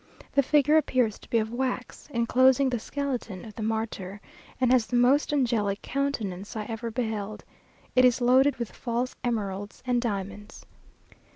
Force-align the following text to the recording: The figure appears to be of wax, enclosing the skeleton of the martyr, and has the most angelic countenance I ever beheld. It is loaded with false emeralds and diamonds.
The 0.33 0.41
figure 0.41 0.77
appears 0.77 1.19
to 1.19 1.29
be 1.29 1.37
of 1.37 1.53
wax, 1.53 2.07
enclosing 2.09 2.69
the 2.71 2.79
skeleton 2.79 3.45
of 3.45 3.53
the 3.53 3.61
martyr, 3.61 4.19
and 4.59 4.71
has 4.71 4.87
the 4.87 4.95
most 4.95 5.31
angelic 5.31 5.83
countenance 5.83 6.55
I 6.55 6.63
ever 6.65 6.89
beheld. 6.89 7.43
It 7.95 8.03
is 8.03 8.19
loaded 8.19 8.55
with 8.57 8.71
false 8.71 9.15
emeralds 9.23 9.83
and 9.85 10.01
diamonds. 10.01 10.65